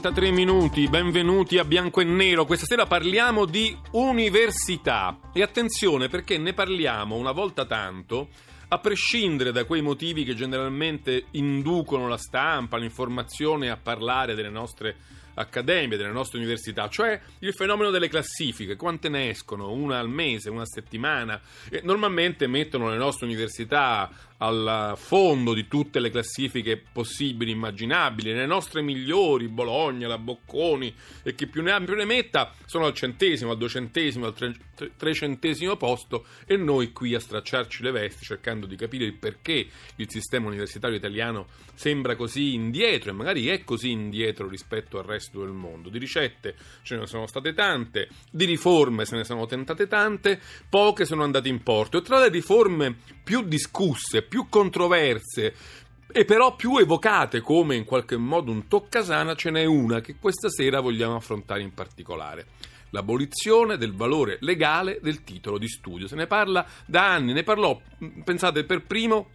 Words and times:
43 0.00 0.30
minuti, 0.30 0.88
benvenuti 0.88 1.58
a 1.58 1.64
Bianco 1.64 2.00
e 2.00 2.04
Nero. 2.04 2.46
Questa 2.46 2.64
sera 2.64 2.86
parliamo 2.86 3.44
di 3.44 3.76
università. 3.90 5.18
E 5.30 5.42
attenzione 5.42 6.08
perché 6.08 6.38
ne 6.38 6.54
parliamo 6.54 7.16
una 7.16 7.32
volta 7.32 7.66
tanto, 7.66 8.30
a 8.68 8.78
prescindere 8.78 9.52
da 9.52 9.66
quei 9.66 9.82
motivi 9.82 10.24
che 10.24 10.34
generalmente 10.34 11.26
inducono 11.32 12.08
la 12.08 12.16
stampa, 12.16 12.78
l'informazione 12.78 13.68
a 13.68 13.76
parlare 13.76 14.34
delle 14.34 14.48
nostre 14.48 14.96
accademie, 15.34 15.98
delle 15.98 16.12
nostre 16.12 16.38
università, 16.38 16.88
cioè 16.88 17.20
il 17.40 17.52
fenomeno 17.52 17.90
delle 17.90 18.08
classifiche, 18.08 18.76
quante 18.76 19.10
ne 19.10 19.28
escono, 19.28 19.70
una 19.70 19.98
al 19.98 20.08
mese, 20.08 20.48
una 20.48 20.66
settimana, 20.66 21.38
e 21.68 21.82
normalmente 21.84 22.46
mettono 22.46 22.88
le 22.88 22.96
nostre 22.96 23.26
università 23.26 24.10
al 24.42 24.94
fondo 24.96 25.52
di 25.52 25.68
tutte 25.68 26.00
le 26.00 26.10
classifiche 26.10 26.82
possibili, 26.92 27.50
immaginabili. 27.50 28.32
Le 28.32 28.46
nostre 28.46 28.82
migliori, 28.82 29.48
Bologna, 29.48 30.08
la 30.08 30.18
Bocconi 30.18 30.94
e 31.22 31.34
chi 31.34 31.46
più 31.46 31.62
ne 31.62 31.72
ha 31.72 31.80
più 31.80 31.94
ne 31.94 32.04
metta, 32.04 32.52
sono 32.64 32.86
al 32.86 32.94
centesimo, 32.94 33.50
al 33.50 33.58
duecentesimo, 33.58 34.26
al 34.26 34.34
tre, 34.34 34.54
trecentesimo 34.96 35.76
posto 35.76 36.24
e 36.46 36.56
noi 36.56 36.92
qui 36.92 37.14
a 37.14 37.20
stracciarci 37.20 37.82
le 37.82 37.90
vesti 37.90 38.24
cercando 38.24 38.66
di 38.66 38.76
capire 38.76 39.04
il 39.04 39.14
perché 39.14 39.66
il 39.96 40.08
sistema 40.08 40.46
universitario 40.46 40.96
italiano 40.96 41.48
sembra 41.74 42.16
così 42.16 42.54
indietro 42.54 43.10
e 43.10 43.14
magari 43.14 43.46
è 43.48 43.62
così 43.64 43.90
indietro 43.90 44.48
rispetto 44.48 44.98
al 44.98 45.04
resto 45.04 45.40
del 45.40 45.50
mondo. 45.52 45.90
Di 45.90 45.98
ricette 45.98 46.54
ce 46.82 46.96
ne 46.96 47.06
sono 47.06 47.26
state 47.26 47.52
tante, 47.52 48.08
di 48.30 48.46
riforme 48.46 49.04
se 49.04 49.16
ne 49.16 49.24
sono 49.24 49.46
tentate 49.46 49.86
tante, 49.86 50.40
poche 50.68 51.04
sono 51.04 51.24
andate 51.24 51.48
in 51.48 51.62
porto 51.62 51.98
e 51.98 52.02
tra 52.02 52.18
le 52.20 52.28
riforme 52.28 52.96
più 53.22 53.42
discusse, 53.42 54.22
più 54.30 54.46
controverse 54.48 55.54
e 56.12 56.24
però 56.24 56.54
più 56.54 56.78
evocate 56.78 57.40
come 57.40 57.74
in 57.74 57.84
qualche 57.84 58.16
modo 58.16 58.52
un 58.52 58.68
toccasana, 58.68 59.34
ce 59.34 59.50
n'è 59.50 59.64
una 59.64 60.00
che 60.00 60.16
questa 60.18 60.48
sera 60.48 60.80
vogliamo 60.80 61.16
affrontare 61.16 61.62
in 61.62 61.74
particolare. 61.74 62.46
L'abolizione 62.90 63.76
del 63.76 63.94
valore 63.94 64.38
legale 64.40 65.00
del 65.02 65.24
titolo 65.24 65.58
di 65.58 65.68
studio. 65.68 66.06
Se 66.06 66.16
ne 66.16 66.26
parla 66.26 66.64
da 66.86 67.12
anni, 67.12 67.32
ne 67.32 67.42
parlò, 67.42 67.78
pensate, 68.24 68.64
per 68.64 68.84
primo 68.84 69.30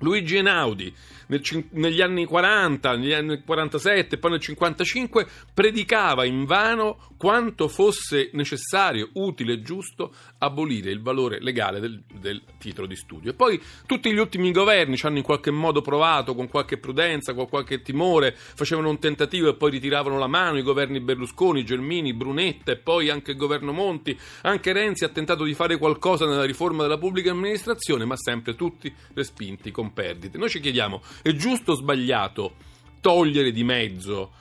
Luigi 0.00 0.36
Einaudi 0.36 0.94
nel, 1.30 1.42
negli 1.70 2.00
anni 2.00 2.24
40, 2.24 2.96
negli 2.96 3.12
anni 3.12 3.42
47 3.42 4.14
e 4.14 4.18
poi 4.18 4.30
nel 4.32 4.40
55 4.40 5.26
predicava 5.54 6.24
in 6.24 6.44
vano 6.44 7.08
quanto 7.16 7.68
fosse 7.68 8.30
necessario, 8.32 9.10
utile 9.14 9.54
e 9.54 9.62
giusto 9.62 10.12
abolire 10.38 10.90
il 10.90 11.02
valore 11.02 11.38
legale 11.40 11.80
del, 11.80 12.02
del, 12.18 12.42
titolo 12.58 12.86
di 12.86 12.96
studio. 12.96 13.30
E 13.30 13.34
poi 13.34 13.60
tutti 13.86 14.12
gli 14.12 14.18
ultimi 14.18 14.50
governi 14.52 14.96
ci 14.96 15.06
hanno 15.06 15.18
in 15.18 15.22
qualche 15.22 15.50
modo 15.50 15.82
provato, 15.82 16.34
con 16.34 16.48
qualche 16.48 16.78
prudenza, 16.78 17.34
con 17.34 17.48
qualche 17.48 17.82
timore, 17.82 18.34
facevano 18.34 18.88
un 18.88 18.98
tentativo 18.98 19.48
e 19.50 19.54
poi 19.54 19.70
ritiravano 19.70 20.18
la 20.18 20.26
mano, 20.26 20.58
i 20.58 20.62
governi 20.62 21.00
Berlusconi, 21.00 21.64
Gelmini, 21.64 22.14
Brunetta 22.14 22.72
e 22.72 22.76
poi 22.76 23.10
anche 23.10 23.32
il 23.32 23.36
governo 23.36 23.72
Monti, 23.72 24.18
anche 24.42 24.72
Renzi 24.72 25.04
ha 25.04 25.08
tentato 25.08 25.44
di 25.44 25.54
fare 25.54 25.76
qualcosa 25.76 26.26
nella 26.26 26.44
riforma 26.44 26.82
della 26.82 26.98
pubblica 26.98 27.30
amministrazione, 27.30 28.04
ma 28.04 28.16
sempre 28.16 28.56
tutti 28.56 28.92
respinti 29.12 29.70
con 29.70 29.89
perdite. 29.92 30.38
Noi 30.38 30.48
ci 30.48 30.60
chiediamo, 30.60 31.02
è 31.22 31.30
giusto 31.32 31.72
o 31.72 31.74
sbagliato 31.74 32.54
togliere 33.00 33.50
di 33.50 33.64
mezzo 33.64 34.32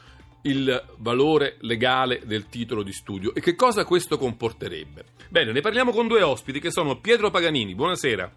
il 0.43 0.83
valore 0.97 1.57
legale 1.61 2.21
del 2.23 2.47
titolo 2.47 2.83
di 2.83 2.93
studio 2.93 3.33
e 3.33 3.41
che 3.41 3.55
cosa 3.55 3.83
questo 3.83 4.17
comporterebbe? 4.17 5.03
Bene, 5.29 5.51
ne 5.51 5.61
parliamo 5.61 5.91
con 5.91 6.07
due 6.07 6.21
ospiti 6.21 6.59
che 6.59 6.71
sono 6.71 6.99
Pietro 6.99 7.29
Paganini, 7.29 7.75
buonasera. 7.75 8.31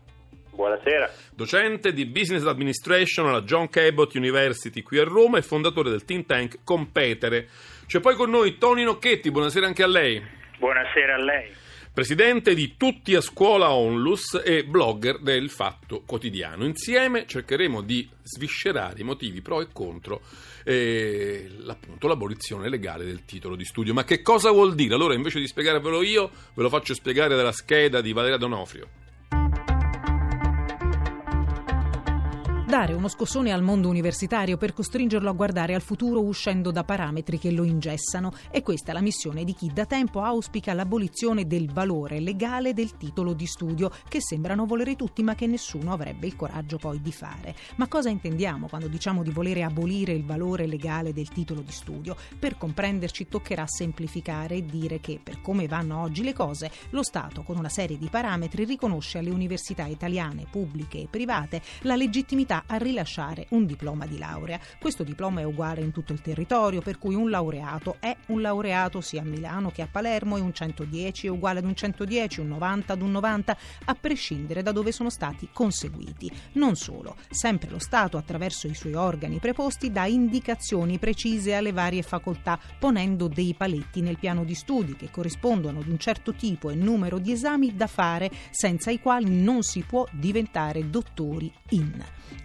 Buonasera. 0.55 1.11
Docente 1.35 1.93
di 1.93 2.05
Business 2.05 2.45
Administration 2.45 3.27
alla 3.27 3.43
John 3.43 3.69
Cabot 3.69 4.15
University 4.15 4.83
qui 4.83 4.99
a 4.99 5.05
Roma 5.05 5.39
e 5.39 5.43
fondatore 5.43 5.89
del 5.89 6.05
think 6.05 6.27
tank 6.27 6.59
Competere. 6.65 7.49
C'è 7.87 8.01
poi 8.01 8.15
con 8.15 8.31
noi 8.31 8.59
Toni 8.59 8.83
Nocchetti, 8.83 9.31
buonasera 9.31 9.67
anche 9.67 9.83
a 9.83 9.89
lei. 9.89 10.23
Buonasera 10.59 11.15
a 11.15 11.23
lei 11.23 11.62
presidente 11.93 12.55
di 12.55 12.77
Tutti 12.79 13.15
a 13.15 13.21
Scuola 13.21 13.73
Onlus 13.73 14.41
e 14.43 14.65
blogger 14.65 15.21
del 15.21 15.51
Fatto 15.51 16.03
Quotidiano. 16.07 16.65
Insieme 16.65 17.27
cercheremo 17.27 17.83
di 17.83 18.09
sviscerare 18.23 19.01
i 19.01 19.05
motivi 19.05 19.43
pro 19.43 19.61
e 19.61 19.69
contro 19.73 20.23
eh, 20.65 21.51
l'abolizione 22.01 22.71
legale 22.71 23.05
del 23.05 23.27
titolo 23.27 23.57
di 23.57 23.65
studio. 23.65 23.93
Ma 23.93 24.05
che 24.05 24.23
cosa 24.23 24.51
vuol 24.51 24.75
dire? 24.75 24.95
Allora, 24.95 25.13
invece 25.13 25.39
di 25.39 25.47
spiegarvelo 25.47 26.03
io, 26.03 26.31
ve 26.55 26.63
lo 26.63 26.71
faccio 26.71 26.95
spiegare 26.95 27.37
dalla 27.37 27.53
scheda 27.53 28.01
di 28.01 28.15
Valeria 28.15 28.39
Donofrio. 28.39 29.01
Dare 32.73 32.95
uno 32.95 33.09
scossone 33.09 33.53
al 33.53 33.61
mondo 33.61 33.91
universitario 33.91 34.57
per 34.57 34.73
costringerlo 34.73 35.29
a 35.29 35.35
guardare 35.35 35.75
al 35.75 35.83
futuro 35.83 36.23
uscendo 36.23 36.71
da 36.71 36.85
parametri 36.85 37.39
che 37.39 37.51
lo 37.51 37.65
ingessano. 37.65 38.33
E 38.51 38.63
questa 38.63 38.93
è 38.93 38.95
la 38.95 39.03
missione 39.03 39.45
di 39.45 39.53
chi 39.53 39.71
da 39.75 39.85
tempo 39.85 40.23
auspica 40.23 40.73
l'abolizione 40.73 41.47
del 41.47 41.71
valore 41.71 42.19
legale 42.19 42.73
del 42.73 42.97
titolo 42.97 43.35
di 43.35 43.45
studio, 43.45 43.91
che 44.09 44.23
sembrano 44.23 44.65
volere 44.65 44.97
tutti 44.97 45.23
ma 45.23 45.35
che 45.35 45.47
nessuno 45.47 45.93
avrebbe 45.93 46.27
il 46.27 46.35
coraggio 46.35 46.79
poi 46.79 47.03
di 47.03 47.13
fare. 47.13 47.55
Ma 47.77 47.89
cosa 47.89 48.09
intendiamo 48.09 48.69
quando 48.69 48.89
diciamo 48.89 49.23
di 49.23 49.31
volere 49.31 49.65
abolire 49.65 50.15
il 50.15 50.25
valore 50.25 50.67
legale 50.67 51.13
del 51.13 51.29
titolo 51.29 51.61
di 51.61 51.73
studio? 51.73 52.17
Per 52.39 52.57
comprenderci 52.57 53.29
toccherà 53.29 53.67
semplificare 53.67 54.55
e 54.55 54.65
dire 54.65 54.99
che, 54.99 55.21
per 55.23 55.43
come 55.43 55.69
vanno 55.69 56.01
oggi 56.01 56.23
le 56.23 56.33
cose, 56.33 56.71
lo 56.89 57.03
Stato, 57.03 57.43
con 57.43 57.59
una 57.59 57.69
serie 57.69 57.99
di 57.99 58.09
parametri, 58.09 58.65
riconosce 58.65 59.19
alle 59.19 59.29
università 59.29 59.85
italiane, 59.85 60.47
pubbliche 60.51 61.03
e 61.03 61.09
private, 61.11 61.61
la 61.83 61.97
legittimità 61.97 62.61
a 62.67 62.77
rilasciare 62.77 63.47
un 63.51 63.67
diploma 63.67 64.07
di 64.07 64.19
laurea. 64.19 64.59
Questo 64.81 65.03
diploma 65.03 65.41
è 65.41 65.45
uguale 65.45 65.81
in 65.81 65.93
tutto 65.93 66.13
il 66.13 66.21
territorio, 66.21 66.81
per 66.81 66.99
cui 66.99 67.15
un 67.15 67.31
laureato 67.31 67.97
è 68.01 68.17
un 68.27 68.41
laureato 68.41 69.01
sia 69.01 69.23
a 69.23 69.25
Milano 69.25 69.71
che 69.71 69.83
a 69.83 69.89
Palermo 69.91 70.37
e 70.37 70.41
un 70.41 70.53
110 70.53 71.27
è 71.27 71.31
uguale 71.31 71.59
ad 71.59 71.65
un 71.65 71.75
110, 71.75 72.41
un 72.41 72.49
90 72.49 72.93
ad 72.93 73.03
un 73.03 73.11
90, 73.11 73.57
a 73.85 73.95
prescindere 73.95 74.63
da 74.63 74.73
dove 74.73 74.93
sono 74.93 75.11
stati 75.11 75.49
conseguiti. 75.53 76.31
Non 76.53 76.75
solo, 76.75 77.17
sempre 77.31 77.71
lo 77.71 77.79
Stato 77.79 78.17
attraverso 78.17 78.69
i 78.69 78.75
suoi 78.75 78.95
organi 78.95 79.39
preposti 79.39 79.91
dà 79.91 80.07
indicazioni 80.07 80.99
precise 80.99 81.55
alle 81.55 81.73
varie 81.73 82.03
facoltà, 82.03 82.59
ponendo 82.79 83.29
dei 83.29 83.55
paletti 83.55 84.01
nel 84.01 84.19
piano 84.19 84.45
di 84.45 84.55
studi 84.55 84.97
che 84.97 85.11
corrispondono 85.11 85.81
ad 85.81 85.89
un 85.89 85.99
certo 85.99 86.33
tipo 86.33 86.71
e 86.71 86.75
numero 86.75 87.19
di 87.19 87.33
esami 87.33 87.75
da 87.75 87.87
fare, 87.87 88.31
senza 88.51 88.91
i 88.91 89.01
quali 89.01 89.43
non 89.43 89.63
si 89.63 89.83
può 89.83 90.07
diventare 90.13 90.89
dottori 90.89 91.53
in. 91.71 92.03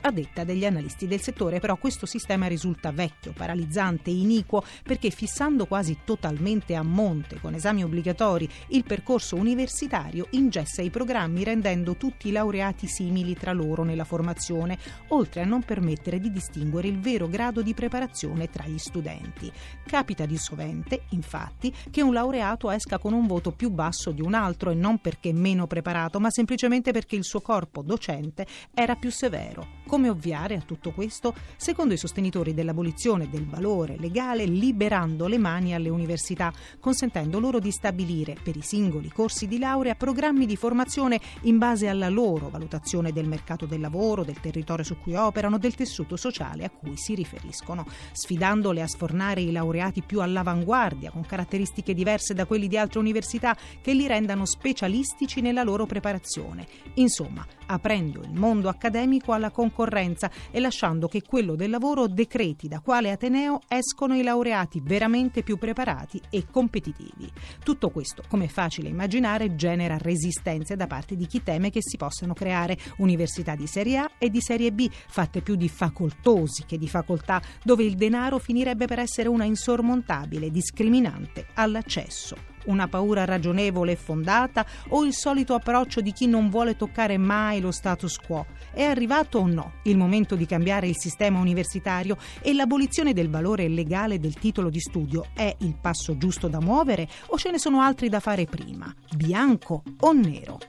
A 0.07 0.12
detta 0.12 0.45
degli 0.45 0.63
analisti 0.63 1.06
del 1.06 1.19
settore, 1.19 1.59
però, 1.59 1.75
questo 1.75 2.06
sistema 2.06 2.47
risulta 2.47 2.94
vecchio, 2.94 3.34
paralizzante 3.34 4.09
iniquo 4.09 4.63
perché 4.81 5.09
fissando 5.09 5.66
quasi 5.66 5.97
totalmente 6.06 6.75
a 6.75 6.81
monte, 6.81 7.41
con 7.41 7.53
esami 7.53 7.84
obbligatori, 7.84 8.50
il 8.69 8.85
percorso 8.85 9.35
universitario, 9.35 10.28
ingessa 10.29 10.81
i 10.81 10.90
programmi 10.90 11.44
rendendo 11.44 11.97
tutti 11.97 12.29
i 12.29 12.31
laureati 12.31 12.88
simili 12.88 13.35
tra 13.35 13.51
loro 13.51 13.84
nella 13.84 14.06
formazione, 14.06 14.78
oltre 15.09 15.41
a 15.41 15.46
non 15.46 15.63
permettere 15.63 16.22
di 16.22 16.31
distinguere 16.31 16.88
il 16.88 17.01
vero 17.01 17.28
grado 17.28 17.62
di 17.62 17.73
preparazione 17.73 18.50
tra 18.50 18.66
gli 18.66 18.78
studenti. 18.78 19.51
Capita 19.85 20.25
di 20.25 20.38
sovente, 20.38 21.01
infatti, 21.09 21.75
che 21.91 22.01
un 22.01 22.13
laureato 22.13 22.72
esca 22.72 22.97
con 22.97 23.12
un 23.12 23.28
voto 23.28 23.51
più 23.51 23.72
basso 23.72 24.12
di 24.12 24.22
un 24.22 24.35
altro 24.35 24.72
e 24.72 24.75
non 24.75 25.00
perché 25.00 25.34
meno 25.34 25.67
preparato, 25.67 26.22
ma 26.22 26.29
semplicemente 26.29 26.93
perché 26.93 27.17
il 27.17 27.26
suo 27.26 27.41
corpo 27.41 27.81
docente 27.81 28.47
era 28.73 28.96
più 28.96 29.11
severo. 29.11 29.84
Come 29.87 30.09
ovviare 30.09 30.55
a 30.55 30.61
tutto 30.61 30.91
questo? 30.91 31.34
Secondo 31.55 31.93
i 31.93 31.97
sostenitori 31.97 32.53
dell'abolizione 32.53 33.29
del 33.29 33.47
valore 33.47 33.95
legale, 33.97 34.43
liberando 34.43 35.28
le 35.28 35.37
mani 35.37 35.73
alle 35.73 35.87
università, 35.87 36.51
consentendo 36.81 37.39
loro 37.39 37.59
di 37.59 37.72
stabilire 37.72 38.35
per 38.43 38.57
i 38.57 38.61
singoli 38.61 39.09
corsi 39.09 39.47
di 39.47 39.57
laurea 39.57 39.95
programmi 39.95 40.45
di 40.45 40.57
formazione 40.57 41.22
in 41.43 41.57
base 41.57 41.87
alla 41.87 42.09
loro 42.09 42.49
valutazione 42.49 43.13
del 43.13 43.29
mercato 43.29 43.66
del 43.66 43.79
lavoro, 43.79 44.25
del 44.25 44.41
territorio 44.41 44.84
su 44.84 44.97
cui 44.97 45.16
operano, 45.16 45.57
del 45.57 45.73
tessuto 45.73 46.17
sociale 46.17 46.66
a 46.66 46.69
cui 46.69 46.97
si 46.97 47.16
riferiscono, 47.16 47.87
sfidandole 48.11 48.81
a 48.81 48.87
sfornare 48.87 49.40
i 49.40 49.53
laureati 49.53 50.03
più 50.03 50.19
all'avanguardia, 50.19 51.11
con 51.11 51.25
caratteristiche 51.25 51.93
diverse 51.93 52.33
da 52.33 52.45
quelli 52.45 52.67
di 52.67 52.78
altre 52.78 52.99
università 52.99 53.55
che 53.81 53.93
li 53.93 54.05
rendano 54.05 54.45
specialistici 54.45 55.40
nella 55.40 55.63
loro 55.63 55.85
preparazione. 55.85 56.67
Insomma, 56.95 57.47
aprendo 57.67 58.19
il 58.22 58.33
mondo 58.33 58.67
accademico 58.67 59.31
alla 59.31 59.49
concorrenza 59.49 59.75
concorrenza 59.78 60.32
e 60.50 60.59
lasciando 60.59 61.08
che 61.08 61.22
quello 61.22 61.56
del 61.56 61.70
lavoro 61.70 62.08
decreti 62.08 62.68
da 62.68 62.79
quale 62.79 63.12
Ateneo 63.12 63.62
escono 63.68 64.16
i 64.16 64.24
laureati 64.24 64.82
veramente 64.84 65.44
più 65.44 65.58
preparati 65.58 66.20
e 66.32 66.47
competitivi. 66.50 67.32
Tutto 67.64 67.91
questo, 67.91 68.24
come 68.28 68.46
è 68.46 68.47
facile 68.47 68.90
immaginare, 68.90 69.56
genera 69.56 69.97
resistenze 70.00 70.76
da 70.76 70.88
parte 70.88 71.16
di 71.16 71.28
chi 71.28 71.44
teme 71.44 71.70
che 71.70 71.82
si 71.82 71.97
possano 71.97 72.34
creare 72.34 72.78
università 72.97 73.56
di 73.56 73.68
serie 73.68 73.97
A 74.00 74.12
e 74.18 74.32
di 74.32 74.41
serie 74.41 74.72
B, 74.72 74.90
fatte 74.90 75.41
più 75.41 75.56
di 75.56 75.70
facoltosi 75.70 76.66
che 76.66 76.79
di 76.79 76.88
facoltà, 76.88 77.40
dove 77.64 77.84
il 77.84 77.96
denaro 77.96 78.40
finirebbe 78.40 78.88
per 78.88 79.00
essere 79.00 79.29
una 79.29 79.46
insormontabile 79.46 80.50
discriminante 80.50 81.47
all'accesso 81.53 82.56
una 82.67 82.87
paura 82.87 83.25
ragionevole 83.25 83.91
e 83.91 83.96
fondata 83.96 84.66
o 84.90 85.03
il 85.03 85.14
solito 85.14 85.53
approccio 85.53 86.02
di 86.02 86.11
chi 86.14 86.28
non 86.28 86.49
vuole 86.49 86.75
toccare 86.75 87.17
mai 87.17 87.59
lo 87.59 87.72
status 87.72 88.17
quo? 88.17 88.46
È 88.72 88.84
arrivato 88.84 89.40
o 89.40 89.47
no 89.47 89.73
il 89.84 89.97
momento 89.97 90.35
di 90.35 90.46
cambiare 90.46 90.87
il 90.87 90.97
sistema 90.97 91.40
universitario 91.40 92.17
e 92.41 92.53
l'abolizione 92.53 93.14
del 93.14 93.29
valore 93.29 93.67
legale 93.67 94.19
del 94.19 94.35
titolo 94.35 94.69
di 94.69 94.79
studio 94.79 95.28
è 95.34 95.55
il 95.59 95.75
passo 95.79 96.17
giusto 96.17 96.47
da 96.47 96.59
muovere 96.59 97.08
o 97.28 97.37
ce 97.37 97.52
ne 97.52 97.59
sono 97.59 97.81
altri 97.81 98.09
da 98.09 98.19
fare 98.19 98.46
prima? 98.46 98.93
Bianco 99.16 99.84
o 99.99 100.14
nero? 100.14 100.59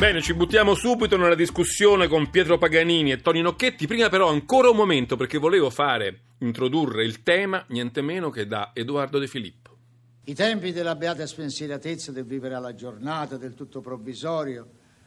Bene, 0.00 0.22
ci 0.22 0.32
buttiamo 0.32 0.74
subito 0.74 1.18
nella 1.18 1.34
discussione 1.34 2.08
con 2.08 2.30
Pietro 2.30 2.56
Paganini 2.56 3.12
e 3.12 3.20
Toni 3.20 3.42
Nocchetti. 3.42 3.86
Prima 3.86 4.08
però 4.08 4.30
ancora 4.30 4.70
un 4.70 4.76
momento 4.76 5.14
perché 5.14 5.36
volevo 5.36 5.68
fare 5.68 6.20
introdurre 6.38 7.04
il 7.04 7.22
tema 7.22 7.62
niente 7.68 8.00
meno 8.00 8.30
che 8.30 8.46
da 8.46 8.70
Edoardo 8.72 9.18
De 9.18 9.26
Filippo. 9.26 9.59
I 10.30 10.34
tempi 10.34 10.70
della 10.70 10.94
beata 10.94 11.26
spensieratezza 11.26 12.12
del 12.12 12.22
vivere 12.24 12.54
alla 12.54 12.72
giornata, 12.72 13.36
del 13.36 13.54
tutto 13.54 13.80
provvisorio, 13.80 14.64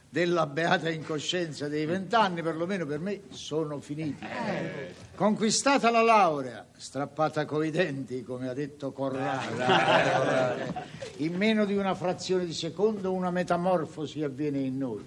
della 0.09 0.45
beata 0.47 0.89
incoscienza 0.89 1.69
dei 1.69 1.85
vent'anni, 1.85 2.41
perlomeno 2.41 2.85
per 2.85 2.99
me, 2.99 3.21
sono 3.29 3.79
finiti. 3.79 4.27
Conquistata 5.15 5.89
la 5.91 6.01
laurea, 6.01 6.67
strappata 6.75 7.45
coi 7.45 7.71
denti, 7.71 8.21
come 8.21 8.49
ha 8.49 8.53
detto 8.53 8.91
Corrado, 8.91 9.63
in 11.19 11.33
meno 11.35 11.63
di 11.63 11.77
una 11.77 11.95
frazione 11.95 12.43
di 12.45 12.53
secondo 12.53 13.13
una 13.13 13.31
metamorfosi 13.31 14.23
avviene 14.23 14.59
in 14.59 14.77
noi. 14.77 15.05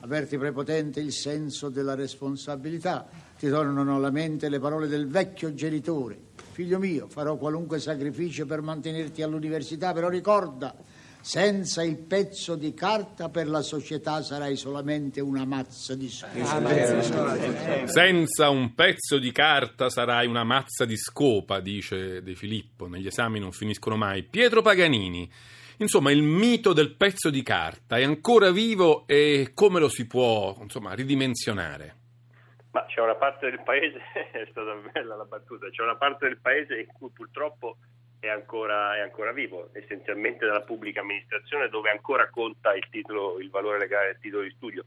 Avverti 0.00 0.36
prepotente 0.36 1.00
il 1.00 1.12
senso 1.12 1.70
della 1.70 1.94
responsabilità, 1.94 3.06
ti 3.38 3.48
tornano 3.48 3.96
alla 3.96 4.10
mente 4.10 4.50
le 4.50 4.58
parole 4.58 4.88
del 4.88 5.08
vecchio 5.08 5.54
genitore 5.54 6.32
Figlio 6.54 6.78
mio, 6.78 7.08
farò 7.08 7.36
qualunque 7.36 7.80
sacrificio 7.80 8.46
per 8.46 8.60
mantenerti 8.60 9.22
all'università, 9.22 9.92
però 9.92 10.08
ricorda, 10.08 10.72
senza 11.20 11.82
il 11.82 11.96
pezzo 11.96 12.54
di 12.54 12.72
carta 12.72 13.28
per 13.28 13.48
la 13.48 13.60
società 13.60 14.22
sarai 14.22 14.54
solamente 14.54 15.20
una 15.20 15.44
mazza 15.44 15.96
di 15.96 16.08
scopa. 16.08 17.86
Senza 17.86 18.50
un 18.50 18.72
pezzo 18.72 19.18
di 19.18 19.32
carta 19.32 19.90
sarai 19.90 20.28
una 20.28 20.44
mazza 20.44 20.84
di 20.84 20.96
scopa, 20.96 21.58
dice 21.58 22.22
De 22.22 22.36
Filippo, 22.36 22.86
negli 22.86 23.08
esami 23.08 23.40
non 23.40 23.50
finiscono 23.50 23.96
mai. 23.96 24.22
Pietro 24.22 24.62
Paganini. 24.62 25.28
Insomma, 25.78 26.12
il 26.12 26.22
mito 26.22 26.72
del 26.72 26.94
pezzo 26.94 27.30
di 27.30 27.42
carta 27.42 27.96
è 27.96 28.04
ancora 28.04 28.52
vivo 28.52 29.08
e 29.08 29.50
come 29.54 29.80
lo 29.80 29.88
si 29.88 30.06
può 30.06 30.56
insomma, 30.60 30.94
ridimensionare? 30.94 32.02
Ma 32.74 32.84
c'è 32.86 33.00
una 33.00 33.14
parte 33.14 33.50
del 33.50 33.62
paese, 33.62 34.00
è 34.32 34.44
stata 34.50 34.74
bella 34.92 35.14
la 35.14 35.24
battuta, 35.24 35.70
c'è 35.70 35.82
una 35.82 35.94
parte 35.94 36.26
del 36.26 36.38
paese 36.38 36.80
in 36.80 36.88
cui 36.92 37.08
purtroppo 37.10 37.76
è 38.18 38.26
ancora, 38.28 38.96
è 38.96 39.00
ancora 39.00 39.30
vivo, 39.30 39.70
essenzialmente 39.74 40.44
dalla 40.44 40.62
pubblica 40.62 41.00
amministrazione 41.00 41.68
dove 41.68 41.90
ancora 41.90 42.28
conta 42.30 42.74
il, 42.74 42.84
titolo, 42.90 43.38
il 43.38 43.48
valore 43.48 43.78
legale 43.78 44.06
del 44.06 44.18
titolo 44.18 44.42
di 44.42 44.50
studio. 44.56 44.84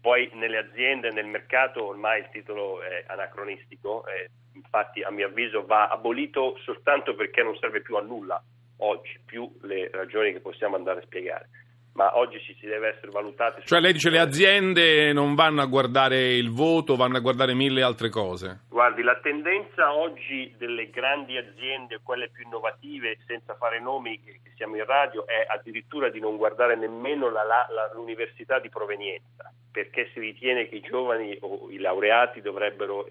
Poi 0.00 0.28
nelle 0.34 0.58
aziende, 0.58 1.12
nel 1.12 1.26
mercato 1.26 1.84
ormai 1.84 2.22
il 2.22 2.28
titolo 2.32 2.82
è 2.82 3.04
anacronistico, 3.06 4.04
eh, 4.08 4.30
infatti 4.54 5.02
a 5.02 5.10
mio 5.12 5.26
avviso 5.26 5.64
va 5.64 5.86
abolito 5.86 6.58
soltanto 6.64 7.14
perché 7.14 7.44
non 7.44 7.56
serve 7.58 7.82
più 7.82 7.94
a 7.96 8.02
nulla 8.02 8.42
oggi, 8.78 9.16
più 9.24 9.48
le 9.62 9.90
ragioni 9.92 10.32
che 10.32 10.40
possiamo 10.40 10.74
andare 10.74 11.00
a 11.00 11.04
spiegare 11.04 11.48
ma 11.92 12.16
oggi 12.16 12.40
ci 12.42 12.56
si 12.60 12.66
deve 12.66 12.94
essere 12.94 13.10
valutati. 13.10 13.62
Cioè 13.64 13.80
lei 13.80 13.92
dice 13.92 14.10
le 14.10 14.20
aziende 14.20 15.12
non 15.12 15.34
vanno 15.34 15.62
a 15.62 15.66
guardare 15.66 16.34
il 16.34 16.50
voto, 16.50 16.96
vanno 16.96 17.16
a 17.16 17.20
guardare 17.20 17.54
mille 17.54 17.82
altre 17.82 18.08
cose. 18.08 18.60
Guardi, 18.68 19.02
la 19.02 19.18
tendenza 19.20 19.92
oggi 19.94 20.54
delle 20.56 20.90
grandi 20.90 21.36
aziende, 21.36 22.00
quelle 22.02 22.28
più 22.28 22.44
innovative, 22.44 23.18
senza 23.26 23.54
fare 23.54 23.80
nomi 23.80 24.22
che, 24.22 24.40
siamo 24.54 24.76
in 24.76 24.84
radio, 24.84 25.26
è 25.26 25.46
addirittura 25.48 26.08
di 26.08 26.20
non 26.20 26.36
guardare 26.36 26.76
nemmeno 26.76 27.30
la, 27.30 27.42
la, 27.42 27.90
l'università 27.94 28.60
di 28.60 28.68
provenienza, 28.68 29.52
perché 29.70 30.10
si 30.12 30.20
ritiene 30.20 30.68
che 30.68 30.76
i 30.76 30.80
giovani 30.80 31.36
o 31.40 31.68
i 31.70 31.78
laureati 31.78 32.40
dovrebbero 32.40 33.06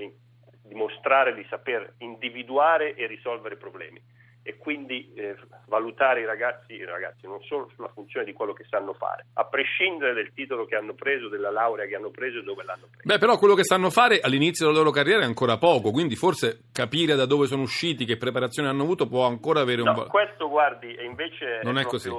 dimostrare 0.64 1.34
di 1.34 1.46
saper 1.50 1.94
individuare 2.00 2.96
e 2.96 3.08
risolvere 3.08 3.56
problemi 3.56 4.02
e 4.48 4.56
quindi 4.56 5.12
eh, 5.14 5.36
valutare 5.68 6.22
i 6.22 6.26
ragazzi, 6.26 6.72
i 6.72 6.86
ragazzi 6.86 7.28
non 7.28 7.42
solo 7.42 7.70
sulla 7.76 7.90
funzione 7.90 8.26
di 8.26 8.32
quello 8.32 8.54
che 8.54 8.64
sanno 8.70 8.94
fare, 8.94 9.26
a 9.34 9.44
prescindere 9.44 10.14
del 10.14 10.32
titolo 10.34 10.64
che 10.64 10.78
hanno 10.78 10.94
preso, 10.94 11.28
della 11.28 11.52
laurea 11.52 11.86
che 11.86 11.96
hanno 11.96 12.12
preso 12.12 12.40
e 12.40 12.44
dove 12.44 12.64
l'hanno 12.64 12.88
preso. 12.90 13.04
Beh, 13.04 13.18
però 13.18 13.38
quello 13.38 13.56
che 13.56 13.66
sanno 13.66 13.90
fare 13.90 14.22
all'inizio 14.22 14.66
della 14.66 14.78
loro 14.78 14.92
carriera 14.92 15.24
è 15.24 15.26
ancora 15.26 15.58
poco, 15.58 15.92
quindi 15.92 16.16
forse 16.16 16.62
capire 16.72 17.16
da 17.16 17.26
dove 17.26 17.46
sono 17.48 17.64
usciti, 17.64 18.06
che 18.06 18.16
preparazione 18.16 18.70
hanno 18.70 18.84
avuto 18.84 19.06
può 19.06 19.26
ancora 19.26 19.60
avere 19.60 19.82
un 19.82 19.92
valore. 19.92 20.08
questo 20.08 20.48
guardi, 20.48 20.96
invece 21.04 21.60
non 21.64 21.78
è, 21.78 21.82
è 21.82 21.86
così. 21.86 22.10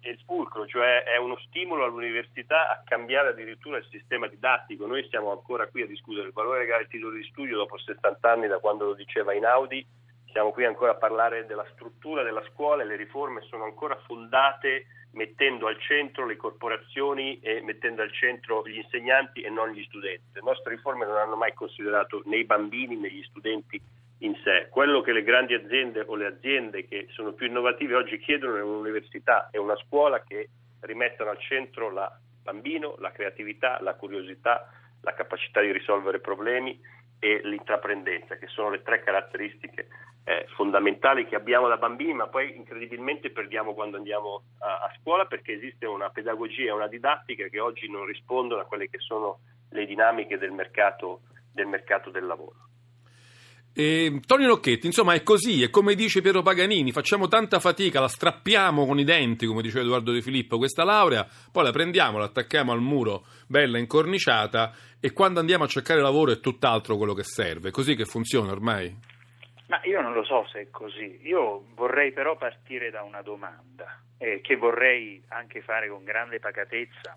è 0.00 0.10
il 0.10 0.20
fulcro, 0.26 0.66
cioè 0.66 1.04
è 1.04 1.16
uno 1.16 1.38
stimolo 1.46 1.84
all'università 1.84 2.68
a 2.68 2.82
cambiare 2.84 3.30
addirittura 3.30 3.78
il 3.78 3.86
sistema 3.90 4.26
didattico. 4.26 4.84
Noi 4.84 5.06
siamo 5.08 5.30
ancora 5.30 5.66
qui 5.68 5.80
a 5.80 5.86
discutere 5.86 6.26
il 6.26 6.34
valore 6.34 6.58
legale 6.58 6.82
del 6.82 6.90
titolo 6.90 7.16
di 7.16 7.24
studio 7.24 7.56
dopo 7.56 7.78
60 7.78 8.30
anni 8.30 8.46
da 8.46 8.58
quando 8.58 8.84
lo 8.84 8.94
diceva 8.94 9.32
Inaudi 9.32 9.86
siamo 10.32 10.52
qui 10.52 10.64
ancora 10.64 10.92
a 10.92 10.96
parlare 10.96 11.46
della 11.46 11.66
struttura 11.72 12.22
della 12.22 12.42
scuola 12.52 12.82
e 12.82 12.86
le 12.86 12.96
riforme 12.96 13.42
sono 13.42 13.64
ancora 13.64 13.96
fondate 14.06 14.86
mettendo 15.12 15.66
al 15.66 15.80
centro 15.80 16.26
le 16.26 16.36
corporazioni 16.36 17.40
e 17.40 17.62
mettendo 17.62 18.02
al 18.02 18.12
centro 18.12 18.66
gli 18.66 18.76
insegnanti 18.76 19.40
e 19.40 19.48
non 19.48 19.70
gli 19.70 19.82
studenti. 19.84 20.24
Le 20.34 20.42
nostre 20.42 20.74
riforme 20.74 21.06
non 21.06 21.16
hanno 21.16 21.36
mai 21.36 21.54
considerato 21.54 22.22
né 22.26 22.36
i 22.36 22.44
bambini 22.44 22.96
né 22.96 23.10
gli 23.10 23.22
studenti 23.24 23.80
in 24.18 24.34
sé. 24.44 24.68
Quello 24.70 25.00
che 25.00 25.12
le 25.12 25.22
grandi 25.22 25.54
aziende 25.54 26.04
o 26.06 26.14
le 26.14 26.26
aziende 26.26 26.86
che 26.86 27.06
sono 27.10 27.32
più 27.32 27.46
innovative 27.46 27.94
oggi 27.94 28.18
chiedono 28.18 28.56
è 28.56 28.62
un'università 28.62 29.48
e 29.50 29.58
una 29.58 29.76
scuola 29.76 30.22
che 30.22 30.50
rimettano 30.80 31.30
al 31.30 31.38
centro 31.38 31.88
il 31.88 32.10
bambino, 32.42 32.96
la 32.98 33.10
creatività, 33.10 33.80
la 33.80 33.94
curiosità, 33.94 34.68
la 35.02 35.14
capacità 35.14 35.60
di 35.60 35.72
risolvere 35.72 36.20
problemi 36.20 36.78
e 37.18 37.40
l'intraprendenza, 37.44 38.36
che 38.36 38.46
sono 38.48 38.70
le 38.70 38.82
tre 38.82 39.02
caratteristiche 39.02 39.88
eh, 40.24 40.46
fondamentali 40.54 41.26
che 41.26 41.36
abbiamo 41.36 41.68
da 41.68 41.76
bambini, 41.76 42.12
ma 42.12 42.28
poi 42.28 42.54
incredibilmente 42.54 43.30
perdiamo 43.30 43.74
quando 43.74 43.96
andiamo 43.96 44.42
a, 44.58 44.80
a 44.84 44.92
scuola 45.00 45.24
perché 45.24 45.54
esiste 45.54 45.86
una 45.86 46.10
pedagogia 46.10 46.68
e 46.68 46.72
una 46.72 46.86
didattica 46.86 47.48
che 47.48 47.60
oggi 47.60 47.90
non 47.90 48.04
rispondono 48.04 48.60
a 48.60 48.66
quelle 48.66 48.88
che 48.88 48.98
sono 48.98 49.40
le 49.70 49.86
dinamiche 49.86 50.38
del 50.38 50.52
mercato 50.52 51.22
del, 51.52 51.66
mercato 51.66 52.10
del 52.10 52.26
lavoro. 52.26 52.56
E, 53.80 54.22
Tony 54.26 54.44
Nocchetti, 54.44 54.86
insomma, 54.86 55.14
è 55.14 55.22
così, 55.22 55.62
è 55.62 55.70
come 55.70 55.94
dice 55.94 56.20
Piero 56.20 56.42
Paganini, 56.42 56.90
facciamo 56.90 57.28
tanta 57.28 57.60
fatica, 57.60 58.00
la 58.00 58.08
strappiamo 58.08 58.84
con 58.84 58.98
i 58.98 59.04
denti, 59.04 59.46
come 59.46 59.62
diceva 59.62 59.84
Edoardo 59.84 60.10
De 60.10 60.20
Filippo, 60.20 60.58
questa 60.58 60.82
laurea, 60.82 61.24
poi 61.52 61.62
la 61.62 61.70
prendiamo, 61.70 62.18
la 62.18 62.24
attacchiamo 62.24 62.72
al 62.72 62.80
muro, 62.80 63.26
bella 63.46 63.78
incorniciata, 63.78 64.72
e 64.98 65.12
quando 65.12 65.38
andiamo 65.38 65.62
a 65.62 65.68
cercare 65.68 66.00
lavoro 66.00 66.32
è 66.32 66.40
tutt'altro 66.40 66.96
quello 66.96 67.14
che 67.14 67.22
serve. 67.22 67.68
È 67.68 67.70
così 67.70 67.94
che 67.94 68.04
funziona 68.04 68.50
ormai? 68.50 68.92
Ma 69.68 69.80
io 69.84 70.00
non 70.00 70.12
lo 70.12 70.24
so 70.24 70.44
se 70.50 70.62
è 70.62 70.70
così. 70.72 71.20
Io 71.22 71.66
vorrei 71.76 72.10
però 72.12 72.36
partire 72.36 72.90
da 72.90 73.02
una 73.02 73.22
domanda 73.22 74.02
eh, 74.18 74.40
che 74.40 74.56
vorrei 74.56 75.22
anche 75.28 75.62
fare 75.62 75.88
con 75.88 76.02
grande 76.02 76.40
pacatezza 76.40 77.16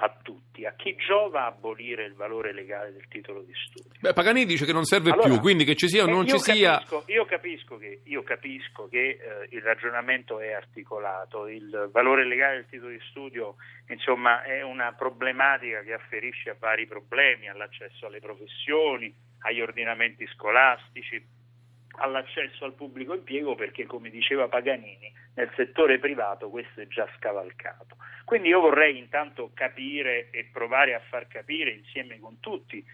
a 0.00 0.16
tutti. 0.22 0.64
A 0.64 0.74
chi 0.76 0.96
giova 0.96 1.46
abolire 1.46 2.04
il 2.04 2.14
valore 2.14 2.52
legale 2.52 2.92
del 2.92 3.06
titolo 3.08 3.42
di 3.42 3.52
studio? 3.54 3.90
Beh, 4.00 4.12
Paganini 4.12 4.46
dice 4.46 4.64
che 4.64 4.72
non 4.72 4.84
serve 4.84 5.10
allora, 5.10 5.28
più, 5.28 5.40
quindi 5.40 5.64
che 5.64 5.74
ci 5.74 5.88
sia 5.88 6.04
o 6.04 6.06
non 6.06 6.26
ci 6.26 6.36
capisco, 6.36 6.52
sia. 6.52 7.14
Io 7.14 7.24
capisco 7.24 7.76
che, 7.78 8.00
io 8.04 8.22
capisco 8.22 8.88
che 8.88 9.08
eh, 9.08 9.18
il 9.50 9.62
ragionamento 9.62 10.38
è 10.40 10.52
articolato, 10.52 11.48
il 11.48 11.88
valore 11.92 12.26
legale 12.26 12.56
del 12.56 12.66
titolo 12.68 12.90
di 12.90 13.00
studio 13.10 13.56
insomma, 13.88 14.42
è 14.42 14.62
una 14.62 14.92
problematica 14.92 15.82
che 15.82 15.92
afferisce 15.92 16.50
a 16.50 16.56
vari 16.58 16.86
problemi, 16.86 17.48
all'accesso 17.48 18.06
alle 18.06 18.20
professioni, 18.20 19.12
agli 19.40 19.60
ordinamenti 19.60 20.26
scolastici 20.34 21.36
all'accesso 21.98 22.64
al 22.64 22.74
pubblico 22.74 23.14
impiego 23.14 23.54
perché, 23.54 23.86
come 23.86 24.10
diceva 24.10 24.48
Paganini, 24.48 25.12
nel 25.34 25.50
settore 25.56 25.98
privato 25.98 26.50
questo 26.50 26.80
è 26.80 26.86
già 26.86 27.08
scavalcato. 27.16 27.96
Quindi 28.24 28.48
io 28.48 28.60
vorrei 28.60 28.98
intanto 28.98 29.50
capire 29.54 30.30
e 30.30 30.48
provare 30.52 30.94
a 30.94 31.00
far 31.08 31.26
capire 31.28 31.70
insieme 31.70 32.18
con 32.18 32.40
tutti 32.40 32.84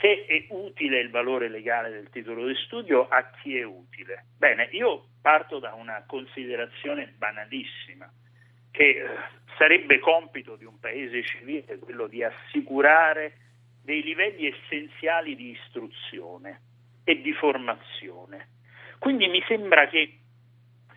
se 0.00 0.26
è 0.26 0.46
utile 0.50 1.00
il 1.00 1.10
valore 1.10 1.48
legale 1.48 1.90
del 1.90 2.10
titolo 2.10 2.46
di 2.46 2.54
studio, 2.54 3.08
a 3.08 3.30
chi 3.30 3.56
è 3.56 3.64
utile. 3.64 4.26
Bene, 4.36 4.68
io 4.72 5.08
parto 5.20 5.58
da 5.58 5.74
una 5.74 6.04
considerazione 6.06 7.14
banalissima, 7.16 8.10
che 8.70 8.84
eh, 8.84 9.06
sarebbe 9.56 9.98
compito 9.98 10.56
di 10.56 10.64
un 10.64 10.78
paese 10.78 11.24
civile 11.24 11.78
quello 11.78 12.06
di 12.06 12.22
assicurare 12.22 13.38
dei 13.82 14.02
livelli 14.02 14.46
essenziali 14.46 15.34
di 15.34 15.50
istruzione 15.50 16.60
e 17.08 17.22
di 17.22 17.32
formazione. 17.32 18.48
Quindi 18.98 19.28
mi 19.28 19.42
sembra 19.48 19.88
che 19.88 20.18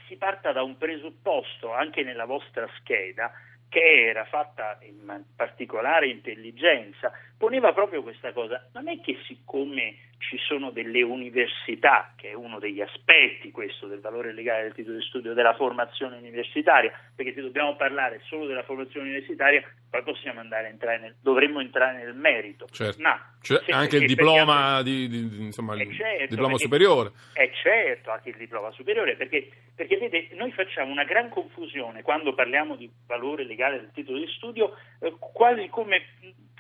si 0.08 0.18
parta 0.18 0.52
da 0.52 0.62
un 0.62 0.76
presupposto 0.76 1.72
anche 1.72 2.04
nella 2.04 2.26
vostra 2.26 2.68
scheda 2.76 3.32
che 3.70 4.08
era 4.10 4.26
fatta 4.26 4.78
in 4.82 5.24
particolare 5.34 6.10
intelligenza, 6.10 7.14
poneva 7.38 7.72
proprio 7.72 8.04
questa 8.04 8.34
cosa. 8.34 8.68
Non 8.74 8.90
è 8.90 9.00
che 9.00 9.20
siccome 9.26 10.11
ci 10.22 10.38
sono 10.38 10.70
delle 10.72 11.02
università, 11.02 12.14
che 12.16 12.30
è 12.30 12.34
uno 12.34 12.60
degli 12.60 12.80
aspetti 12.80 13.52
questo 13.52 13.88
del 13.88 14.00
valore 14.00 14.34
legale 14.34 14.64
del 14.64 14.74
titolo 14.74 14.98
di 14.98 15.04
studio 15.04 15.34
della 15.34 15.56
formazione 15.56 16.18
universitaria, 16.18 16.92
perché 17.16 17.34
se 17.34 17.42
dobbiamo 17.42 17.76
parlare 17.76 18.22
solo 18.26 18.46
della 18.46 18.64
formazione 18.64 19.10
universitaria, 19.10 19.62
poi 19.90 20.04
possiamo 20.04 20.40
andare 20.40 20.70
entrare 20.70 21.00
nel, 21.00 21.16
dovremmo 21.22 21.60
entrare 21.60 21.98
nel 21.98 22.16
merito. 22.16 22.68
Certo. 22.72 23.02
Ma 23.02 23.20
cioè, 23.42 23.64
anche 23.72 23.98
il 23.98 24.06
diploma, 24.06 24.82
di, 24.84 25.08
di, 25.10 25.44
insomma, 25.44 25.76
il 25.76 25.94
certo, 25.94 26.28
diploma 26.28 26.52
perché, 26.52 26.64
superiore. 26.64 27.12
È 27.34 27.50
certo, 27.62 28.12
anche 28.12 28.30
il 28.30 28.38
diploma 28.38 28.72
superiore, 28.72 29.16
perché, 29.16 29.50
perché 29.76 29.98
vede, 29.98 30.30
noi 30.34 30.52
facciamo 30.52 30.92
una 30.92 31.04
gran 31.04 31.30
confusione 31.30 32.04
quando 32.04 32.34
parliamo 32.34 32.76
di 32.76 32.90
valore 33.08 33.44
legale 33.44 33.80
del 33.80 33.92
titolo 33.92 34.20
di 34.20 34.28
studio, 34.28 34.78
eh, 35.00 35.14
quasi 35.20 35.68
come 35.68 36.04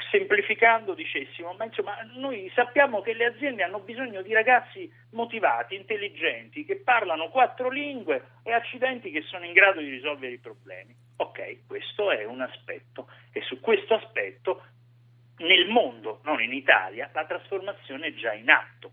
semplificando 0.09 0.93
dicessimo, 0.93 1.53
ma 1.53 1.65
insomma 1.65 1.95
noi 2.15 2.51
sappiamo 2.53 3.01
che 3.01 3.13
le 3.13 3.25
aziende 3.25 3.63
hanno 3.63 3.79
bisogno 3.79 4.21
di 4.21 4.33
ragazzi 4.33 4.91
motivati, 5.11 5.75
intelligenti, 5.75 6.65
che 6.65 6.77
parlano 6.77 7.29
quattro 7.29 7.69
lingue 7.69 8.39
e 8.43 8.53
accidenti 8.53 9.11
che 9.11 9.21
sono 9.21 9.45
in 9.45 9.53
grado 9.53 9.79
di 9.79 9.89
risolvere 9.89 10.33
i 10.33 10.39
problemi. 10.39 10.95
Ok, 11.17 11.67
questo 11.67 12.11
è 12.11 12.25
un 12.25 12.41
aspetto 12.41 13.07
e 13.31 13.41
su 13.41 13.59
questo 13.59 13.93
aspetto 13.93 14.63
nel 15.37 15.67
mondo, 15.67 16.19
non 16.23 16.41
in 16.41 16.53
Italia, 16.53 17.09
la 17.13 17.25
trasformazione 17.25 18.07
è 18.07 18.13
già 18.13 18.33
in 18.33 18.49
atto. 18.49 18.91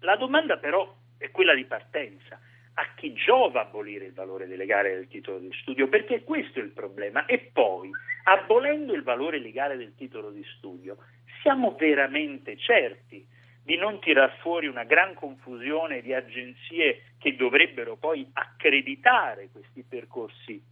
La 0.00 0.16
domanda 0.16 0.58
però 0.58 0.94
è 1.18 1.30
quella 1.30 1.54
di 1.54 1.64
partenza 1.64 2.38
a 2.78 2.88
chi 2.94 3.14
giova 3.14 3.62
abolire 3.62 4.06
il 4.06 4.12
valore 4.12 4.46
legale 4.46 4.94
del 4.94 5.08
titolo 5.08 5.38
di 5.38 5.50
studio, 5.60 5.88
perché 5.88 6.22
questo 6.24 6.58
è 6.58 6.62
il 6.62 6.72
problema. 6.72 7.24
E 7.24 7.50
poi, 7.52 7.90
abolendo 8.24 8.92
il 8.92 9.02
valore 9.02 9.38
legale 9.38 9.76
del 9.76 9.94
titolo 9.94 10.30
di 10.30 10.44
studio, 10.56 10.98
siamo 11.40 11.74
veramente 11.78 12.56
certi 12.58 13.26
di 13.62 13.76
non 13.76 13.98
tirar 14.00 14.36
fuori 14.40 14.66
una 14.66 14.84
gran 14.84 15.14
confusione 15.14 16.02
di 16.02 16.12
agenzie 16.12 17.14
che 17.18 17.34
dovrebbero 17.34 17.96
poi 17.96 18.28
accreditare 18.32 19.48
questi 19.50 19.82
percorsi 19.82 20.62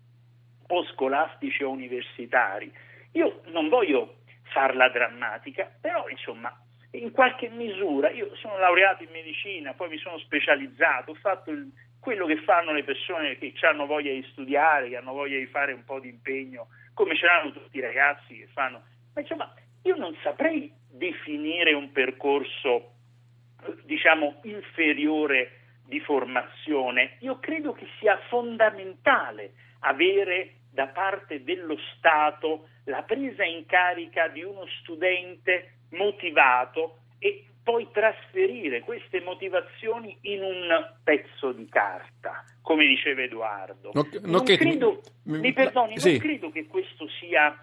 o 0.68 0.84
scolastici 0.92 1.64
o 1.64 1.70
universitari. 1.70 2.70
Io 3.12 3.40
non 3.46 3.68
voglio 3.68 4.18
farla 4.42 4.90
drammatica, 4.90 5.70
però 5.80 6.08
insomma 6.08 6.54
in 6.90 7.10
qualche 7.10 7.48
misura, 7.48 8.10
io 8.10 8.34
sono 8.36 8.58
laureato 8.58 9.02
in 9.02 9.10
medicina, 9.10 9.72
poi 9.72 9.88
mi 9.88 9.98
sono 9.98 10.18
specializzato, 10.18 11.10
ho 11.10 11.14
fatto 11.14 11.50
il 11.50 11.68
quello 12.04 12.26
che 12.26 12.36
fanno 12.42 12.70
le 12.72 12.84
persone 12.84 13.38
che 13.38 13.54
hanno 13.62 13.86
voglia 13.86 14.12
di 14.12 14.22
studiare, 14.30 14.90
che 14.90 14.96
hanno 14.98 15.14
voglia 15.14 15.38
di 15.38 15.46
fare 15.46 15.72
un 15.72 15.84
po' 15.84 16.00
di 16.00 16.10
impegno, 16.10 16.68
come 16.92 17.16
ce 17.16 17.24
l'hanno 17.24 17.50
tutti 17.50 17.78
i 17.78 17.80
ragazzi 17.80 18.36
che 18.36 18.46
fanno. 18.52 18.82
Ma 19.14 19.22
insomma, 19.22 19.54
io 19.84 19.96
non 19.96 20.14
saprei 20.22 20.70
definire 20.90 21.72
un 21.72 21.92
percorso, 21.92 22.92
diciamo, 23.84 24.40
inferiore 24.42 25.60
di 25.86 25.98
formazione. 26.00 27.16
Io 27.20 27.38
credo 27.40 27.72
che 27.72 27.86
sia 27.98 28.18
fondamentale 28.28 29.54
avere 29.80 30.56
da 30.70 30.88
parte 30.88 31.42
dello 31.42 31.78
Stato 31.96 32.68
la 32.84 33.02
presa 33.02 33.44
in 33.44 33.64
carica 33.64 34.28
di 34.28 34.42
uno 34.42 34.66
studente 34.82 35.76
motivato 35.92 36.98
e 37.18 37.46
poi 37.64 37.88
trasferire 37.90 38.80
queste 38.80 39.22
motivazioni 39.22 40.16
in 40.22 40.42
un 40.42 40.92
pezzo 41.02 41.50
di 41.52 41.66
carta, 41.68 42.44
come 42.60 42.86
diceva 42.86 43.22
Edoardo. 43.22 43.90
No, 43.94 44.06
non, 44.22 44.44
credo, 44.44 45.00
mi, 45.24 45.38
mi 45.38 45.52
perdoni, 45.54 45.98
sì. 45.98 46.10
non 46.12 46.20
credo 46.20 46.50
che 46.50 46.66
questo 46.66 47.08
sia 47.18 47.56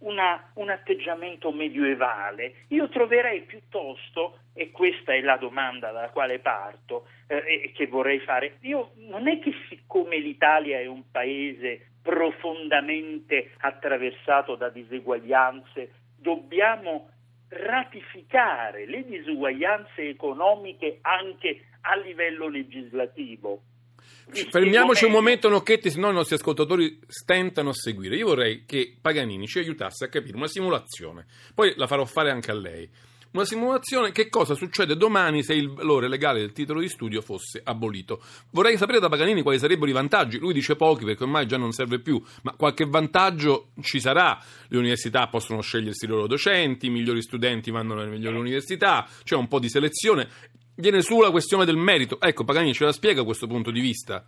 una, 0.00 0.50
un 0.54 0.68
atteggiamento 0.68 1.50
medievale. 1.52 2.66
Io 2.68 2.88
troverei 2.90 3.42
piuttosto, 3.42 4.40
e 4.52 4.70
questa 4.70 5.14
è 5.14 5.22
la 5.22 5.38
domanda 5.38 5.90
dalla 5.90 6.10
quale 6.10 6.38
parto 6.38 7.06
eh, 7.26 7.36
e 7.64 7.72
che 7.74 7.86
vorrei 7.86 8.20
fare, 8.20 8.58
io 8.60 8.90
non 9.08 9.26
è 9.26 9.38
che 9.38 9.54
siccome 9.70 10.18
l'Italia 10.18 10.78
è 10.78 10.86
un 10.86 11.10
paese 11.10 11.92
profondamente 12.02 13.52
attraversato 13.58 14.54
da 14.54 14.68
diseguaglianze, 14.68 15.92
dobbiamo 16.14 17.08
ratificare 17.48 18.86
le 18.86 19.04
disuguaglianze 19.04 20.08
economiche 20.08 20.98
anche 21.02 21.66
a 21.82 21.96
livello 21.96 22.48
legislativo. 22.48 23.62
Fermiamoci 24.50 25.04
un 25.04 25.12
momento, 25.12 25.48
Nocchetti, 25.48 25.90
se 25.90 26.00
no 26.00 26.10
i 26.10 26.14
nostri 26.14 26.34
ascoltatori 26.34 26.98
stentano 27.06 27.70
a 27.70 27.74
seguire. 27.74 28.16
Io 28.16 28.26
vorrei 28.26 28.64
che 28.64 28.96
Paganini 29.00 29.46
ci 29.46 29.60
aiutasse 29.60 30.04
a 30.04 30.08
capire 30.08 30.36
una 30.36 30.48
simulazione, 30.48 31.26
poi 31.54 31.74
la 31.76 31.86
farò 31.86 32.04
fare 32.04 32.30
anche 32.30 32.50
a 32.50 32.54
lei 32.54 32.90
una 33.36 33.44
simulazione 33.44 34.12
che 34.12 34.30
cosa 34.30 34.54
succede 34.54 34.96
domani 34.96 35.42
se 35.42 35.52
il 35.52 35.70
valore 35.70 36.08
legale 36.08 36.40
del 36.40 36.52
titolo 36.52 36.80
di 36.80 36.88
studio 36.88 37.20
fosse 37.20 37.60
abolito. 37.62 38.22
Vorrei 38.50 38.78
sapere 38.78 38.98
da 38.98 39.10
Paganini 39.10 39.42
quali 39.42 39.58
sarebbero 39.58 39.90
i 39.90 39.94
vantaggi. 39.94 40.38
Lui 40.38 40.54
dice 40.54 40.74
pochi 40.74 41.04
perché 41.04 41.24
ormai 41.24 41.46
già 41.46 41.58
non 41.58 41.72
serve 41.72 42.00
più, 42.00 42.20
ma 42.42 42.54
qualche 42.56 42.86
vantaggio 42.86 43.68
ci 43.82 44.00
sarà. 44.00 44.38
Le 44.68 44.78
università 44.78 45.28
possono 45.28 45.60
scegliersi 45.60 46.06
i 46.06 46.08
loro 46.08 46.26
docenti, 46.26 46.86
i 46.86 46.90
migliori 46.90 47.20
studenti 47.20 47.70
vanno 47.70 47.94
nelle 47.94 48.10
migliori 48.10 48.38
università, 48.38 49.06
c'è 49.22 49.36
un 49.36 49.48
po' 49.48 49.58
di 49.58 49.68
selezione. 49.68 50.28
Viene 50.74 51.02
su 51.02 51.20
la 51.20 51.30
questione 51.30 51.66
del 51.66 51.76
merito. 51.76 52.18
Ecco, 52.18 52.44
Paganini 52.44 52.72
ce 52.72 52.84
la 52.84 52.92
spiega 52.92 53.22
questo 53.22 53.46
punto 53.46 53.70
di 53.70 53.80
vista. 53.80 54.24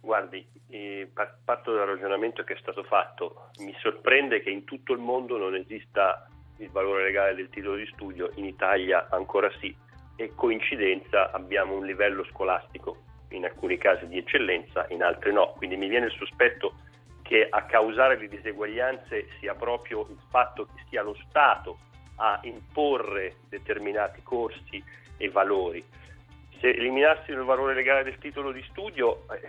Guardi, 0.00 0.44
eh, 0.68 1.10
parto 1.44 1.72
dal 1.72 1.86
ragionamento 1.86 2.44
che 2.44 2.54
è 2.54 2.58
stato 2.60 2.84
fatto. 2.84 3.50
Mi 3.58 3.74
sorprende 3.80 4.40
che 4.40 4.50
in 4.50 4.64
tutto 4.64 4.92
il 4.92 5.00
mondo 5.00 5.36
non 5.36 5.54
esista 5.56 6.28
il 6.62 6.70
valore 6.70 7.04
legale 7.04 7.34
del 7.34 7.48
titolo 7.48 7.76
di 7.76 7.86
studio, 7.86 8.30
in 8.36 8.44
Italia 8.44 9.08
ancora 9.10 9.50
sì 9.60 9.74
e 10.16 10.32
coincidenza 10.34 11.30
abbiamo 11.32 11.74
un 11.74 11.84
livello 11.84 12.24
scolastico 12.24 13.02
in 13.30 13.44
alcuni 13.44 13.78
casi 13.78 14.06
di 14.06 14.18
eccellenza, 14.18 14.86
in 14.90 15.02
altri 15.02 15.32
no, 15.32 15.54
quindi 15.56 15.76
mi 15.76 15.88
viene 15.88 16.06
il 16.06 16.12
sospetto 16.12 16.74
che 17.22 17.46
a 17.48 17.62
causare 17.64 18.18
le 18.18 18.28
diseguaglianze 18.28 19.28
sia 19.38 19.54
proprio 19.54 20.06
il 20.10 20.18
fatto 20.28 20.66
che 20.66 20.84
sia 20.88 21.02
lo 21.02 21.16
Stato 21.28 21.78
a 22.16 22.38
imporre 22.42 23.36
determinati 23.48 24.22
corsi 24.22 24.82
e 25.16 25.30
valori. 25.30 25.82
Se 26.62 26.68
eliminassimo 26.68 27.40
il 27.40 27.44
valore 27.44 27.74
legale 27.74 28.04
del 28.04 28.18
titolo 28.18 28.52
di 28.52 28.64
studio, 28.70 29.26
eh, 29.32 29.40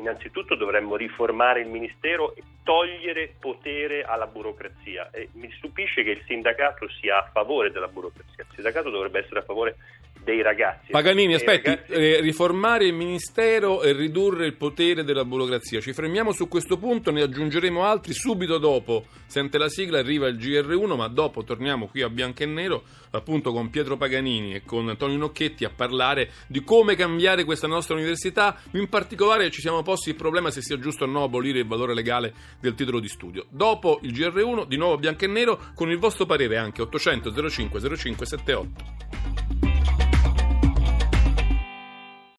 innanzitutto 0.00 0.54
dovremmo 0.54 0.96
riformare 0.96 1.60
il 1.60 1.68
Ministero 1.68 2.34
e 2.34 2.42
togliere 2.62 3.34
potere 3.38 4.04
alla 4.04 4.26
burocrazia. 4.26 5.10
E 5.10 5.28
mi 5.34 5.52
stupisce 5.58 6.02
che 6.02 6.12
il 6.12 6.22
sindacato 6.26 6.88
sia 6.88 7.18
a 7.18 7.28
favore 7.30 7.70
della 7.72 7.88
burocrazia. 7.88 8.44
Il 8.48 8.54
sindacato 8.54 8.88
dovrebbe 8.88 9.18
essere 9.18 9.40
a 9.40 9.42
favore 9.42 9.76
dei 10.24 10.42
ragazzi. 10.42 10.90
Paganini, 10.90 11.34
aspetti, 11.34 11.68
ragazzi... 11.68 11.92
eh, 11.92 12.20
riformare 12.20 12.86
il 12.86 12.94
Ministero 12.94 13.82
e 13.82 13.92
ridurre 13.92 14.46
il 14.46 14.54
potere 14.54 15.04
della 15.04 15.24
burocrazia. 15.24 15.80
Ci 15.80 15.92
fermiamo 15.92 16.32
su 16.32 16.48
questo 16.48 16.76
punto, 16.76 17.10
ne 17.10 17.22
aggiungeremo 17.22 17.84
altri 17.84 18.12
subito 18.12 18.58
dopo. 18.58 19.04
Sente 19.26 19.58
la 19.58 19.68
sigla, 19.68 19.98
arriva 19.98 20.28
il 20.28 20.36
GR1, 20.36 20.96
ma 20.96 21.08
dopo 21.08 21.42
torniamo 21.42 21.86
qui 21.86 22.02
a 22.02 22.08
Bianco 22.08 22.42
e 22.42 22.46
Nero, 22.46 22.82
appunto 23.10 23.52
con 23.52 23.70
Pietro 23.70 23.96
Paganini 23.96 24.54
e 24.54 24.62
con 24.64 24.88
Antonio 24.88 25.16
Nocchetti 25.16 25.64
a 25.64 25.70
parlare 25.74 26.30
di 26.46 26.62
come 26.62 26.94
cambiare 26.94 27.44
questa 27.44 27.66
nostra 27.66 27.94
università. 27.94 28.58
In 28.72 28.88
particolare 28.88 29.50
ci 29.50 29.60
siamo 29.60 29.82
posti 29.82 30.10
il 30.10 30.16
problema 30.16 30.50
se 30.50 30.62
sia 30.62 30.78
giusto 30.78 31.04
o 31.04 31.06
no 31.06 31.24
abolire 31.24 31.60
il 31.60 31.66
valore 31.66 31.94
legale 31.94 32.34
del 32.60 32.74
titolo 32.74 33.00
di 33.00 33.08
studio. 33.08 33.46
Dopo 33.48 33.98
il 34.02 34.12
GR1, 34.12 34.66
di 34.66 34.76
nuovo 34.76 34.98
Bianco 34.98 35.24
e 35.24 35.28
Nero, 35.28 35.58
con 35.74 35.90
il 35.90 35.98
vostro 35.98 36.26
parere 36.26 36.56
anche 36.56 36.82
800 36.82 37.48
05 37.48 37.96
05 37.96 38.26
78. 38.26 39.71